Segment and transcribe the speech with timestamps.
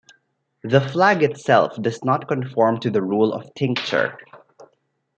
[0.63, 4.17] The flag itself does not conform to the rule of tincture.